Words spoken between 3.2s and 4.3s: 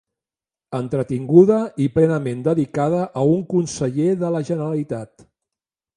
a un conseller